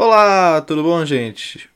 [0.00, 1.68] Olá, tudo bom, gente?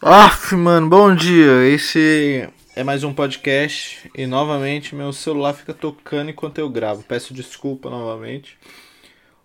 [0.00, 1.66] Aff, mano, bom dia.
[1.66, 7.02] Esse é mais um podcast e novamente meu celular fica tocando enquanto eu gravo.
[7.02, 8.58] Peço desculpa novamente.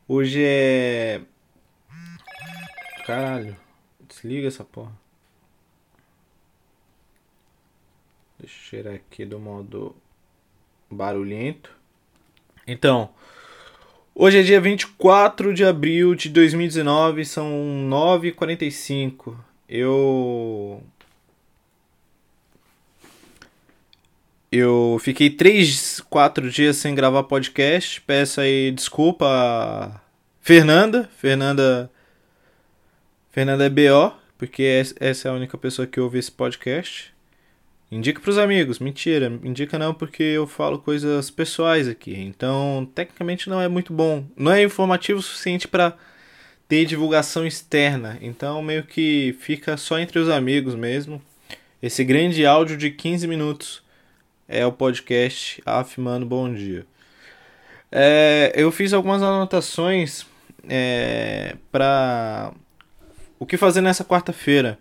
[0.08, 1.22] Hoje é.
[3.06, 3.58] Caralho,
[4.08, 4.94] desliga essa porra.
[8.40, 9.94] Deixa eu tirar aqui do modo
[10.90, 11.76] barulhento.
[12.66, 13.14] Então,
[14.18, 17.50] hoje é dia 24 de abril de 2019, são
[17.90, 19.36] 9h45.
[19.70, 20.82] Eu.
[24.52, 28.02] Eu fiquei 3, 4 dias sem gravar podcast.
[28.02, 30.02] Peço aí desculpa a
[30.42, 31.10] Fernanda.
[31.18, 31.92] Fernanda.
[33.30, 37.14] Fernanda é BO, porque essa é a única pessoa que ouve esse podcast.
[37.90, 42.14] Indica pros amigos, mentira, indica não porque eu falo coisas pessoais aqui.
[42.14, 44.26] Então, tecnicamente não é muito bom.
[44.36, 45.96] Não é informativo o suficiente para
[46.68, 48.18] ter divulgação externa.
[48.22, 51.22] Então, meio que fica só entre os amigos mesmo.
[51.82, 53.82] Esse grande áudio de 15 minutos
[54.48, 56.86] é o podcast Afimando Bom Dia.
[57.90, 60.26] É, eu fiz algumas anotações
[60.68, 62.52] é, para
[63.40, 64.78] o que fazer nessa quarta-feira.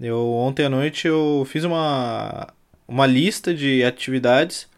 [0.00, 2.48] Eu ontem à noite eu fiz uma
[2.86, 4.68] uma lista de atividades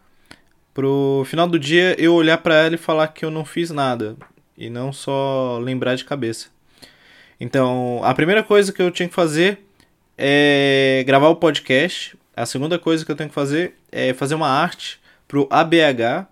[0.72, 4.16] pro final do dia eu olhar para ela e falar que eu não fiz nada
[4.56, 6.48] e não só lembrar de cabeça.
[7.40, 9.58] Então, a primeira coisa que eu tinha que fazer
[10.16, 12.16] é gravar o podcast.
[12.36, 16.26] A segunda coisa que eu tenho que fazer é fazer uma arte pro ABH.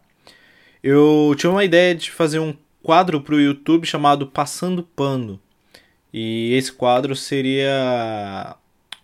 [0.83, 5.41] Eu tinha uma ideia de fazer um quadro pro YouTube chamado Passando Pano.
[6.13, 8.57] E esse quadro seria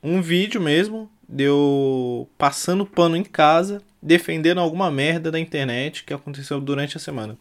[0.05, 6.61] um vídeo mesmo deu passando pano em casa, defendendo alguma merda da internet que aconteceu
[6.61, 7.39] durante a semana.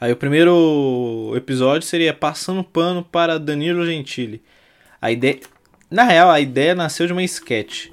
[0.00, 4.40] Aí o primeiro episódio seria passando pano para Danilo Gentili.
[5.02, 5.40] A ideia,
[5.90, 7.88] na real, a ideia nasceu de uma sketch.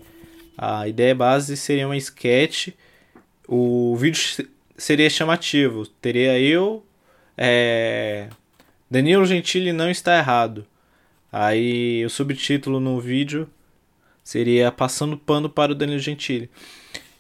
[0.58, 2.70] A ideia base seria uma sketch.
[3.48, 5.86] O vídeo seria chamativo.
[5.86, 6.86] Teria eu,
[7.38, 8.30] é,
[8.90, 10.66] Danilo Gentili não está errado.
[11.38, 13.50] Aí o subtítulo no vídeo
[14.24, 16.50] seria Passando Pano para o Danilo Gentili.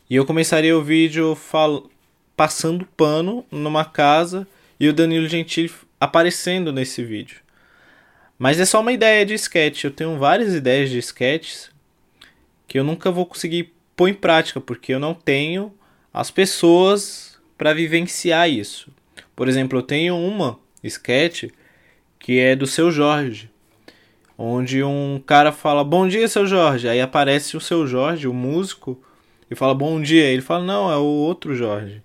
[0.09, 1.89] E eu começaria o vídeo fal...
[2.33, 4.47] passando pano numa casa
[4.79, 7.41] e o Danilo Gentili aparecendo nesse vídeo.
[8.39, 9.83] Mas é só uma ideia de sketch.
[9.83, 11.69] Eu tenho várias ideias de sketches
[12.69, 15.73] que eu nunca vou conseguir pôr em prática porque eu não tenho
[16.13, 18.89] as pessoas para vivenciar isso.
[19.35, 21.49] Por exemplo, eu tenho uma sketch
[22.17, 23.53] que é do seu Jorge
[24.37, 29.01] onde um cara fala bom dia, seu Jorge, aí aparece o seu Jorge, o músico,
[29.49, 32.03] e fala bom dia, ele fala não, é o outro Jorge,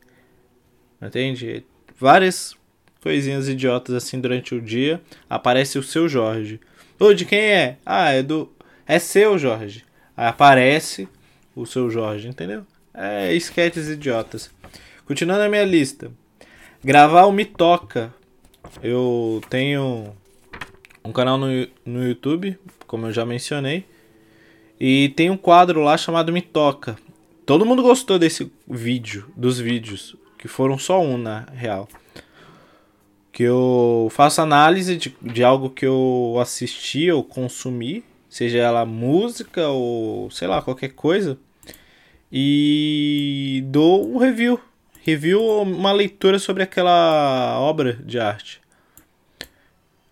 [1.01, 1.65] entende?
[1.99, 2.55] Várias
[3.03, 6.61] coisinhas idiotas assim durante o dia, aparece o seu Jorge.
[6.99, 7.79] Ô, de quem é?
[7.85, 8.53] Ah, é do.
[8.87, 9.85] É seu Jorge.
[10.17, 11.09] Aí aparece
[11.57, 12.67] o seu Jorge, entendeu?
[12.93, 14.51] É esquetes idiotas.
[15.07, 16.11] Continuando a minha lista.
[16.85, 18.13] Gravar o Me Toca.
[18.83, 20.15] Eu tenho
[21.05, 21.47] um canal no,
[21.85, 23.85] no YouTube, como eu já mencionei.
[24.79, 26.97] E tem um quadro lá chamado Me Toca.
[27.45, 31.89] Todo mundo gostou desse vídeo, dos vídeos, que foram só um na real.
[33.33, 39.69] Que eu faço análise de, de algo que eu assisti ou consumi, seja ela música
[39.69, 41.39] ou sei lá, qualquer coisa.
[42.33, 44.61] E dou um review.
[45.03, 48.60] Review uma leitura sobre aquela obra de arte.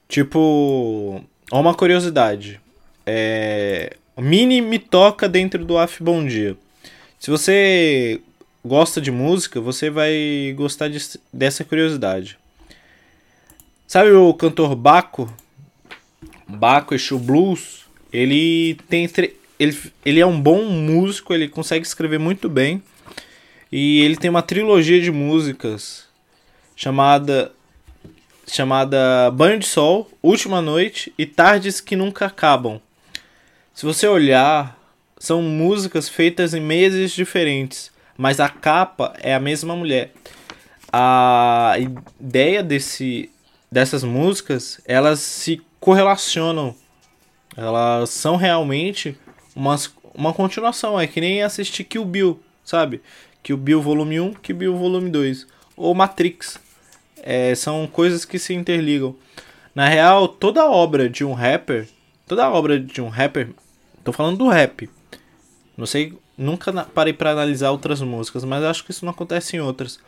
[0.08, 2.60] Tipo, uma curiosidade.
[3.04, 6.56] É, Mini me toca dentro do AF Bom Dia.
[7.20, 8.20] Se você
[8.64, 10.98] gosta de música, você vai gostar de,
[11.32, 12.38] dessa curiosidade.
[13.86, 15.32] Sabe o cantor Baco?
[16.46, 17.86] Baco Exu Blues?
[18.12, 19.08] Ele tem
[19.58, 22.82] ele, ele é um bom músico, ele consegue escrever muito bem.
[23.70, 26.06] E ele tem uma trilogia de músicas
[26.74, 27.52] chamada
[28.48, 32.80] chamada Banho de Sol, Última Noite e Tardes que Nunca Acabam.
[33.74, 34.76] Se você olhar,
[35.18, 40.12] são músicas feitas em meses diferentes, mas a capa é a mesma mulher.
[40.92, 41.76] A
[42.18, 43.30] ideia desse,
[43.70, 46.74] dessas músicas, elas se correlacionam.
[47.56, 49.16] Elas são realmente
[49.54, 50.98] umas, uma continuação.
[50.98, 53.02] É que nem assistir Kill Bill, sabe?
[53.42, 55.46] Kill Bill volume 1, Kill Bill volume 2.
[55.76, 56.58] Ou Matrix
[57.22, 59.14] é, são coisas que se interligam.
[59.74, 61.88] Na real, toda obra de um rapper,
[62.26, 63.50] toda obra de um rapper,
[64.04, 64.88] tô falando do rap.
[65.76, 69.60] Não sei, nunca parei para analisar outras músicas, mas acho que isso não acontece em
[69.60, 70.00] outras.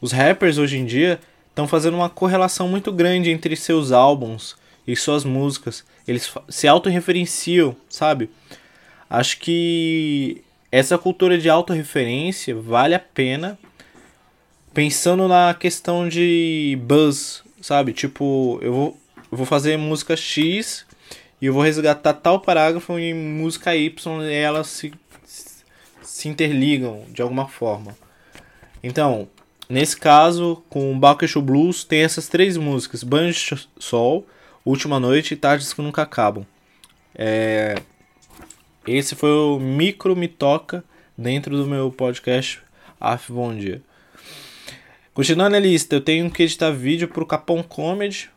[0.00, 4.56] Os rappers hoje em dia estão fazendo uma correlação muito grande entre seus álbuns
[4.86, 5.84] e suas músicas.
[6.08, 8.30] Eles se autorreferenciam, sabe?
[9.08, 13.58] Acho que essa cultura de autorreferência vale a pena
[14.72, 17.92] pensando na questão de buzz, sabe?
[17.92, 20.86] Tipo, eu vou, eu vou fazer música X
[21.40, 24.92] e eu vou resgatar tal parágrafo em música Y e elas se,
[26.02, 27.96] se interligam de alguma forma.
[28.82, 29.28] Então,
[29.68, 34.26] nesse caso, com Bakushu Blues, tem essas três músicas: Banho de Sol,
[34.64, 36.46] Última Noite e Tardes que Nunca Acabam.
[37.14, 37.76] É...
[38.86, 40.82] Esse foi o Micro Me Toca
[41.16, 42.60] dentro do meu podcast
[43.00, 43.80] Af Bom Dia.
[45.14, 48.30] Continuando a lista, eu tenho que editar vídeo para o Capão Comedy.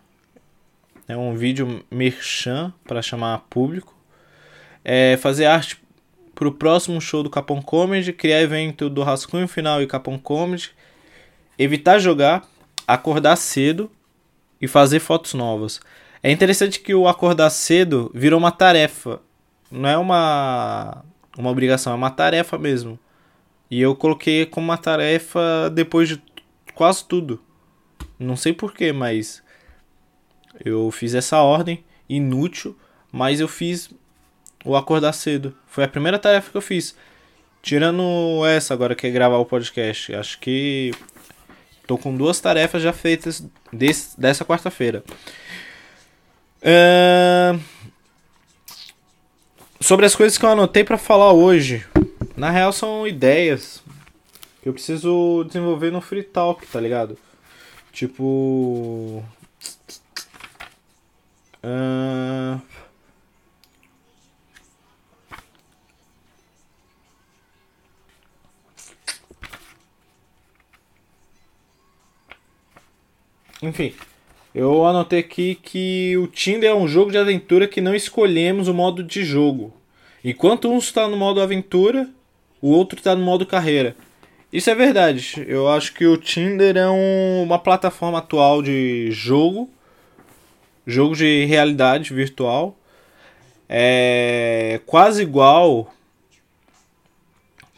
[1.08, 3.96] É um vídeo merchan para chamar público.
[4.84, 5.82] É fazer arte
[6.34, 8.12] para o próximo show do Capão Comedy.
[8.12, 10.72] Criar evento do Rascunho Final e Capão Comedy.
[11.58, 12.46] Evitar jogar.
[12.86, 13.90] Acordar cedo.
[14.60, 15.80] E fazer fotos novas.
[16.22, 19.22] É interessante que o acordar cedo virou uma tarefa.
[19.72, 21.06] Não é uma,
[21.38, 23.00] uma obrigação, é uma tarefa mesmo.
[23.72, 26.35] E eu coloquei como uma tarefa depois de
[26.76, 27.42] quase tudo.
[28.20, 29.42] Não sei porquê, mas
[30.64, 32.78] eu fiz essa ordem inútil,
[33.12, 33.90] mas eu fiz
[34.64, 35.56] o acordar cedo.
[35.68, 36.96] Foi a primeira tarefa que eu fiz.
[37.62, 40.14] Tirando essa agora que é gravar o podcast.
[40.14, 40.92] Acho que
[41.88, 43.44] tô com duas tarefas já feitas
[43.74, 45.04] desse, dessa quarta-feira.
[49.80, 51.86] Sobre as coisas que eu anotei para falar hoje.
[52.36, 53.84] Na real são ideias
[54.66, 57.16] que eu preciso desenvolver no Free Talk, tá ligado?
[57.92, 59.24] Tipo.
[61.64, 62.60] Uh...
[73.62, 73.94] Enfim,
[74.56, 78.74] eu anotei aqui que o Tinder é um jogo de aventura que não escolhemos o
[78.74, 79.72] modo de jogo.
[80.24, 82.10] Enquanto um está no modo aventura,
[82.60, 83.96] o outro está no modo carreira.
[84.56, 85.44] Isso é verdade.
[85.50, 89.70] Eu acho que o Tinder é um, uma plataforma atual de jogo,
[90.88, 92.80] jogo de realidade virtual.
[93.68, 95.94] É quase igual,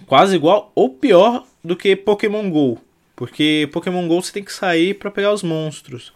[0.06, 2.80] quase igual ou pior do que Pokémon Go,
[3.16, 6.14] porque Pokémon Go você tem que sair para pegar os monstros.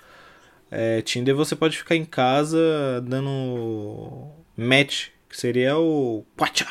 [0.69, 6.67] É, Tinder você pode ficar em casa dando match, que seria o Quacha.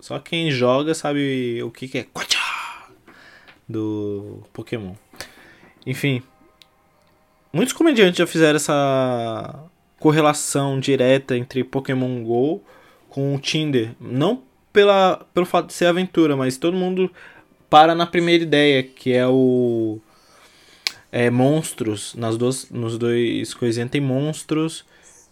[0.00, 2.49] Só quem joga sabe o que, que é Quacha
[3.70, 4.94] do Pokémon.
[5.86, 6.22] Enfim,
[7.52, 9.64] muitos comediantes já fizeram essa
[9.98, 12.62] correlação direta entre Pokémon Go
[13.08, 13.92] com o Tinder.
[14.00, 17.10] Não pela, pelo fato de ser aventura, mas todo mundo
[17.68, 20.00] para na primeira ideia, que é o
[21.12, 22.14] é, monstros.
[22.14, 24.84] Nas duas, nos dois coisinhas tem monstros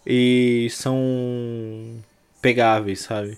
[0.05, 0.97] e são
[2.41, 3.37] pegáveis, sabe?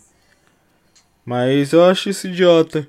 [1.26, 2.88] Mas eu acho isso idiota.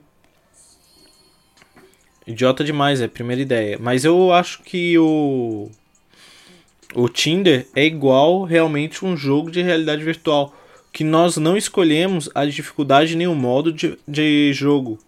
[2.27, 3.79] Idiota demais, é a primeira ideia.
[3.81, 5.71] Mas eu acho que o.
[6.95, 10.55] O Tinder é igual realmente um jogo de realidade virtual.
[10.93, 14.99] Que nós não escolhemos a dificuldade nem o modo de, de jogo.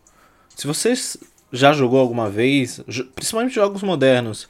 [0.56, 1.18] Se vocês
[1.52, 2.80] já jogou alguma vez,
[3.14, 4.48] principalmente jogos modernos,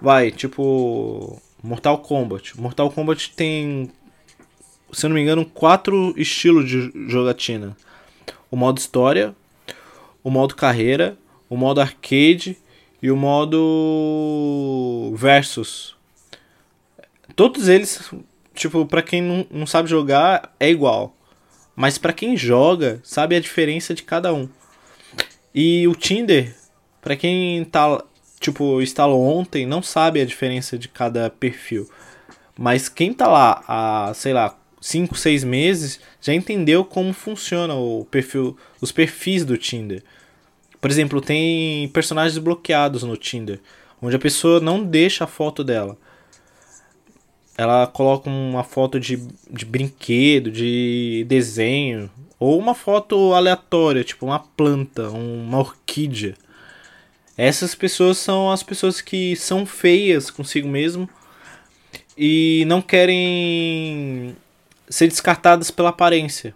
[0.00, 2.58] vai, tipo Mortal Kombat.
[2.58, 3.90] Mortal Kombat tem,
[4.92, 7.76] se eu não me engano, quatro estilos de jogatina:
[8.50, 9.34] o modo história,
[10.22, 12.56] o modo carreira, o modo arcade
[13.02, 15.94] e o modo versus.
[17.34, 18.10] Todos eles,
[18.54, 21.14] tipo, para quem não, não sabe jogar, é igual.
[21.74, 24.48] Mas para quem joga, sabe a diferença de cada um.
[25.54, 26.54] E o Tinder,
[27.02, 28.02] para quem tá,
[28.40, 31.88] tipo, instalou ontem, não sabe a diferença de cada perfil.
[32.58, 38.06] Mas quem tá lá há, sei lá, 5, 6 meses, já entendeu como funciona o
[38.10, 40.02] perfil, os perfis do Tinder.
[40.80, 43.60] Por exemplo, tem personagens bloqueados no Tinder,
[44.00, 45.96] onde a pessoa não deixa a foto dela.
[47.56, 49.16] Ela coloca uma foto de,
[49.50, 56.34] de brinquedo, de desenho, ou uma foto aleatória, tipo uma planta, uma orquídea.
[57.36, 61.08] Essas pessoas são as pessoas que são feias consigo mesmo
[62.16, 64.36] e não querem
[64.88, 66.54] ser descartadas pela aparência.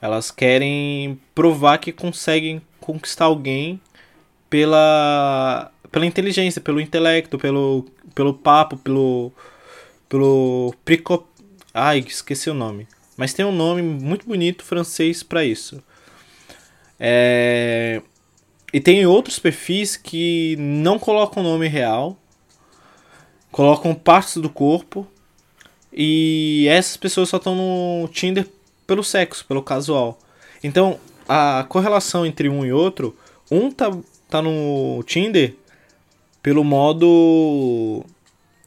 [0.00, 3.80] Elas querem provar que conseguem conquistar alguém
[4.50, 9.32] pela pela inteligência, pelo intelecto, pelo pelo papo, pelo
[10.08, 11.26] pelo prico...
[11.72, 12.86] ai, esqueci o nome.
[13.16, 15.82] Mas tem um nome muito bonito francês para isso.
[17.00, 18.02] É...
[18.72, 22.16] e tem outros perfis que não colocam o nome real,
[23.50, 25.06] colocam partes do corpo
[25.92, 28.46] e essas pessoas só estão no Tinder
[28.86, 30.18] pelo sexo, pelo casual.
[30.62, 33.16] Então, a correlação entre um e outro,
[33.50, 33.90] um tá,
[34.28, 35.54] tá no Tinder
[36.42, 38.04] pelo modo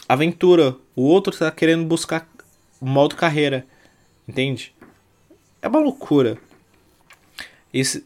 [0.10, 2.28] aventura, o outro tá querendo buscar
[2.82, 3.66] modo carreira,
[4.28, 4.74] entende?
[5.62, 6.38] É uma loucura.
[7.74, 8.04] Esse,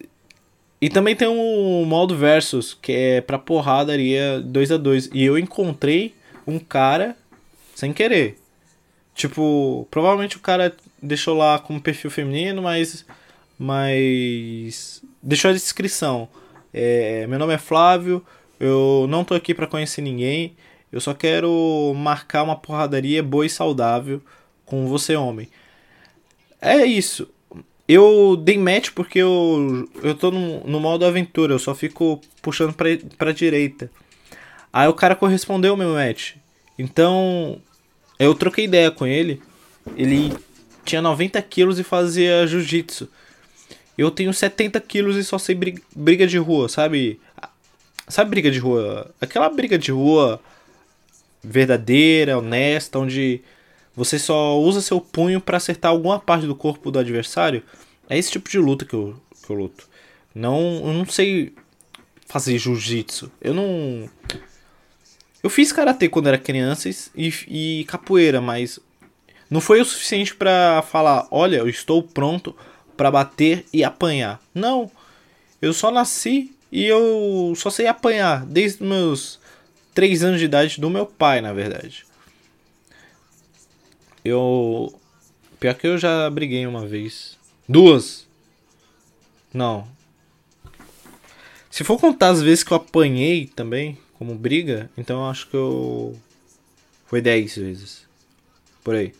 [0.81, 5.37] e também tem um modo versus, que é pra porradaria 2 a 2 E eu
[5.37, 6.15] encontrei
[6.47, 7.15] um cara
[7.75, 8.39] sem querer.
[9.13, 13.05] Tipo, provavelmente o cara deixou lá como perfil feminino, mas.
[13.61, 15.03] Mas.
[15.21, 16.27] Deixou a descrição.
[16.73, 18.25] É, meu nome é Flávio,
[18.59, 20.55] eu não tô aqui para conhecer ninguém.
[20.91, 24.19] Eu só quero marcar uma porradaria boa e saudável
[24.65, 25.47] com você, homem.
[26.59, 27.29] É isso.
[27.87, 32.73] Eu dei match porque eu, eu tô no, no modo aventura, eu só fico puxando
[32.73, 33.91] pra, pra direita.
[34.73, 36.33] Aí o cara correspondeu ao meu match.
[36.79, 37.61] Então,
[38.17, 39.39] eu troquei ideia com ele.
[39.95, 40.33] Ele
[40.83, 43.07] tinha 90 quilos e fazia jiu-jitsu.
[44.01, 47.21] Eu tenho 70 quilos e só sei briga, de rua, sabe?
[48.07, 49.13] Sabe briga de rua?
[49.21, 50.41] Aquela briga de rua
[51.43, 53.41] verdadeira, honesta, onde
[53.95, 57.61] você só usa seu punho para acertar alguma parte do corpo do adversário.
[58.09, 59.15] É esse tipo de luta que eu,
[59.45, 59.87] que eu luto.
[60.33, 61.53] Não, eu não sei
[62.25, 63.31] fazer jiu-jitsu.
[63.39, 64.09] Eu não.
[65.43, 68.79] Eu fiz karatê quando era criança e, e capoeira, mas
[69.47, 72.55] não foi o suficiente para falar: olha, eu estou pronto
[72.95, 74.41] para bater e apanhar.
[74.53, 74.91] Não.
[75.61, 79.39] Eu só nasci e eu só sei apanhar desde meus
[79.93, 82.05] 3 anos de idade do meu pai, na verdade.
[84.23, 84.97] Eu.
[85.59, 87.37] Pior que eu já briguei uma vez.
[87.67, 88.27] Duas.
[89.53, 89.87] Não.
[91.69, 95.55] Se for contar as vezes que eu apanhei também, como briga, então eu acho que
[95.55, 96.17] eu.
[97.05, 98.05] Foi 10 vezes.
[98.83, 99.13] Por aí.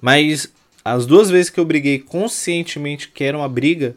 [0.00, 0.52] Mas
[0.84, 3.96] as duas vezes que eu briguei conscientemente que era uma briga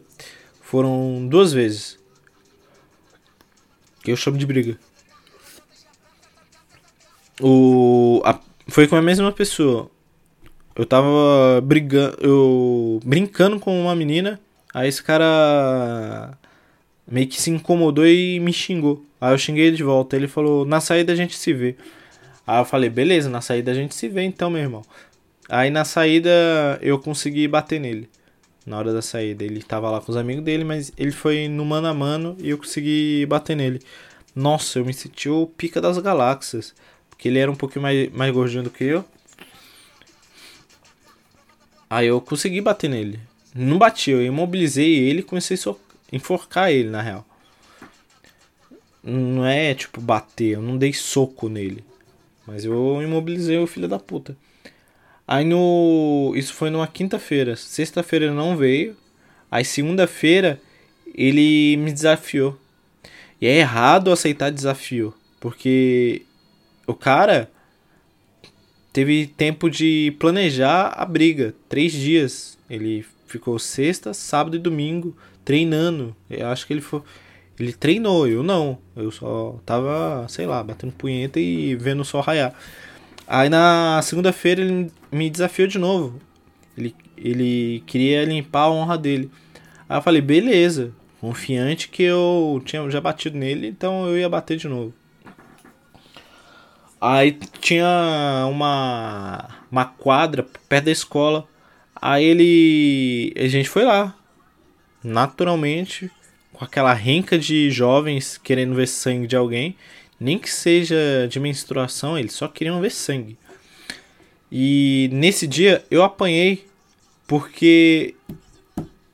[0.60, 1.98] foram duas vezes.
[4.02, 4.78] Que eu chamo de briga.
[7.40, 8.22] O.
[8.24, 8.38] A,
[8.68, 9.90] foi com a mesma pessoa.
[10.74, 14.38] Eu tava brigando, eu brincando com uma menina,
[14.74, 16.36] aí esse cara
[17.10, 19.04] meio que se incomodou e me xingou.
[19.20, 20.16] Aí eu xinguei ele de volta.
[20.16, 21.76] Ele falou: "Na saída a gente se vê".
[22.46, 24.82] Aí eu falei: "Beleza, na saída a gente se vê então, meu irmão".
[25.48, 26.30] Aí na saída
[26.82, 28.08] eu consegui bater nele.
[28.66, 31.64] Na hora da saída, ele tava lá com os amigos dele, mas ele foi no
[31.64, 33.80] mano a mano e eu consegui bater nele.
[34.34, 36.74] Nossa, eu me senti o pica das galáxias.
[37.08, 39.04] Porque ele era um pouquinho mais, mais gordinho do que eu.
[41.88, 43.20] Aí eu consegui bater nele.
[43.54, 45.74] Não bati, eu imobilizei ele e comecei a
[46.12, 47.24] enforcar ele, na real.
[49.02, 51.84] Não é tipo bater, eu não dei soco nele.
[52.46, 54.36] Mas eu imobilizei o filho da puta.
[55.26, 56.32] Aí no.
[56.36, 57.56] Isso foi numa quinta-feira.
[57.56, 58.96] Sexta-feira não veio.
[59.50, 60.60] Aí segunda-feira
[61.14, 62.58] ele me desafiou.
[63.40, 65.12] E é errado aceitar desafio.
[65.40, 66.22] Porque
[66.86, 67.50] o cara
[68.92, 71.54] teve tempo de planejar a briga.
[71.68, 72.56] Três dias.
[72.68, 76.14] Ele ficou sexta, sábado e domingo treinando.
[76.28, 77.02] Eu acho que ele foi.
[77.58, 78.78] Ele treinou, eu não.
[78.94, 82.54] Eu só tava, sei lá, batendo punheta e vendo o sol raiar.
[83.26, 86.20] Aí na segunda-feira ele me desafiou de novo.
[86.76, 89.30] Ele, ele queria limpar a honra dele.
[89.88, 90.92] Aí eu falei, beleza.
[91.20, 94.92] Confiante que eu tinha já batido nele, então eu ia bater de novo.
[97.00, 101.46] Aí tinha uma, uma quadra perto da escola.
[101.94, 103.34] Aí ele.
[103.36, 104.14] A gente foi lá.
[105.02, 106.10] Naturalmente.
[106.52, 109.76] Com aquela renca de jovens querendo ver sangue de alguém.
[110.18, 113.36] Nem que seja de menstruação, eles só queriam ver sangue.
[114.50, 116.66] E nesse dia eu apanhei
[117.26, 118.14] porque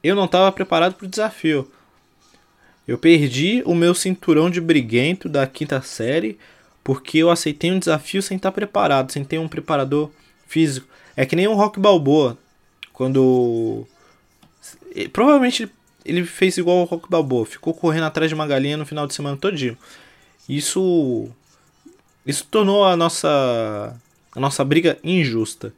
[0.03, 1.71] eu não estava preparado para o desafio.
[2.87, 6.39] Eu perdi o meu cinturão de briguento da quinta série
[6.85, 10.11] porque eu aceitei um desafio sem estar preparado, sem ter um preparador
[10.47, 10.87] físico.
[11.17, 12.37] É que nem o Rock Balboa,
[12.93, 13.87] quando
[15.13, 15.71] provavelmente
[16.05, 19.15] ele fez igual o Rock Balboa, ficou correndo atrás de uma galinha no final de
[19.15, 19.77] semana todinho.
[20.49, 21.29] Isso
[22.27, 23.97] isso tornou a nossa
[24.35, 25.75] a nossa briga injusta.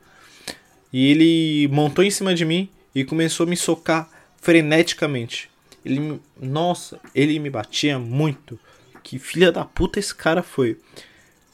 [0.92, 4.08] E ele montou em cima de mim e começou a me socar
[4.40, 5.50] freneticamente.
[5.84, 8.58] Ele, nossa, ele me batia muito
[9.02, 10.78] que filha da puta esse cara foi.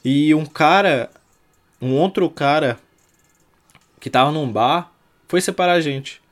[0.05, 1.11] E um cara,
[1.81, 2.79] um outro cara
[3.99, 4.93] que tava num bar
[5.26, 6.23] foi separar a gente.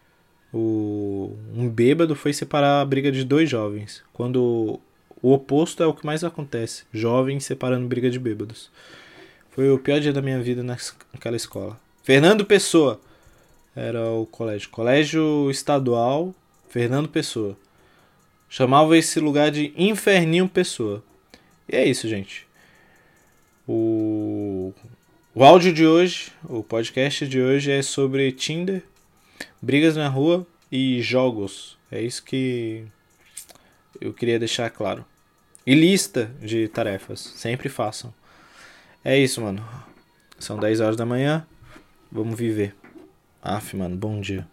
[0.52, 4.02] O, um bêbado foi separar a briga de dois jovens.
[4.12, 4.80] Quando
[5.22, 6.84] o oposto é o que mais acontece.
[6.92, 8.70] Jovens separando briga de bêbados.
[9.50, 11.78] Foi o pior dia da minha vida naquela escola.
[12.02, 13.00] Fernando Pessoa
[13.74, 14.68] era o colégio.
[14.70, 16.34] Colégio Estadual
[16.68, 17.56] Fernando Pessoa.
[18.48, 21.02] Chamava esse lugar de Inferninho Pessoa.
[21.68, 22.46] E é isso, gente.
[23.66, 24.72] O,
[25.34, 28.82] o áudio de hoje, o podcast de hoje é sobre Tinder,
[29.60, 31.76] brigas na rua e jogos.
[31.90, 32.84] É isso que
[34.00, 35.04] eu queria deixar claro.
[35.66, 37.20] E lista de tarefas.
[37.20, 38.12] Sempre façam.
[39.04, 39.62] É isso, mano.
[40.38, 41.46] São 10 horas da manhã.
[42.10, 42.74] Vamos viver.
[43.42, 44.48] Aff, mano, bom dia.